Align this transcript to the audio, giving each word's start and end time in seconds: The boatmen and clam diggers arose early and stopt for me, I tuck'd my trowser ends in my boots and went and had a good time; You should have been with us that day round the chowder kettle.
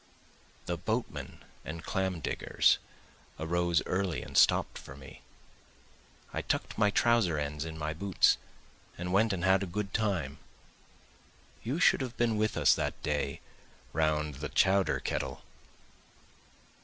The 0.65 0.77
boatmen 0.79 1.43
and 1.63 1.83
clam 1.83 2.21
diggers 2.21 2.79
arose 3.39 3.83
early 3.85 4.23
and 4.23 4.35
stopt 4.35 4.79
for 4.79 4.97
me, 4.97 5.21
I 6.33 6.41
tuck'd 6.41 6.75
my 6.75 6.89
trowser 6.89 7.37
ends 7.37 7.65
in 7.65 7.77
my 7.77 7.93
boots 7.93 8.39
and 8.97 9.13
went 9.13 9.31
and 9.31 9.45
had 9.45 9.61
a 9.61 9.67
good 9.67 9.93
time; 9.93 10.39
You 11.61 11.79
should 11.79 12.01
have 12.01 12.17
been 12.17 12.35
with 12.35 12.57
us 12.57 12.73
that 12.73 12.99
day 13.03 13.41
round 13.93 14.37
the 14.37 14.49
chowder 14.49 14.99
kettle. 14.99 15.43